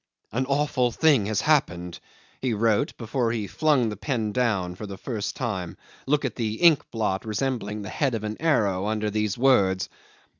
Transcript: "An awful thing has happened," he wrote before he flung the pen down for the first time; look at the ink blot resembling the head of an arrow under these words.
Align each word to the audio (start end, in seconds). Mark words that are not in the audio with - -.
"An 0.31 0.47
awful 0.47 0.89
thing 0.89 1.27
has 1.27 1.41
happened," 1.41 1.99
he 2.41 2.55
wrote 2.55 2.97
before 2.97 3.31
he 3.31 3.45
flung 3.45 3.89
the 3.89 3.95
pen 3.95 4.31
down 4.31 4.73
for 4.73 4.87
the 4.87 4.97
first 4.97 5.35
time; 5.35 5.77
look 6.07 6.25
at 6.25 6.33
the 6.35 6.55
ink 6.55 6.89
blot 6.89 7.23
resembling 7.23 7.83
the 7.83 7.89
head 7.89 8.15
of 8.15 8.23
an 8.23 8.37
arrow 8.41 8.87
under 8.87 9.11
these 9.11 9.37
words. 9.37 9.89